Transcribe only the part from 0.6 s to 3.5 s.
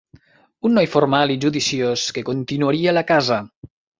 Un noi formal i judiciós que continuaria la casa